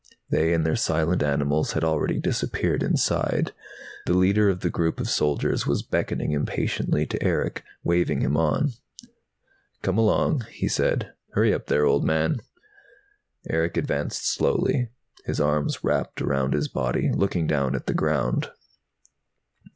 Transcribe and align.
They 0.31 0.51
and 0.55 0.65
their 0.65 0.75
silent 0.75 1.21
animals 1.21 1.73
had 1.73 1.83
already 1.83 2.17
disappeared 2.19 2.81
inside. 2.81 3.51
The 4.07 4.15
leader 4.17 4.49
of 4.49 4.61
the 4.61 4.71
group 4.71 4.99
of 4.99 5.07
soldiers 5.07 5.67
was 5.67 5.83
beckoning 5.83 6.31
impatiently 6.31 7.05
to 7.05 7.21
Erick, 7.23 7.63
waving 7.83 8.21
him 8.21 8.35
on. 8.35 8.71
"Come 9.83 9.99
along!" 9.99 10.47
he 10.49 10.67
said. 10.67 11.13
"Hurry 11.33 11.53
up 11.53 11.67
there, 11.67 11.85
old 11.85 12.03
man." 12.03 12.39
Erick 13.47 13.77
advanced 13.77 14.27
slowly, 14.27 14.89
his 15.25 15.39
arms 15.39 15.83
wrapped 15.83 16.19
around 16.19 16.55
his 16.55 16.67
body, 16.67 17.11
looking 17.13 17.45
down 17.45 17.75
at 17.75 17.85
the 17.85 17.93
ground. 17.93 18.49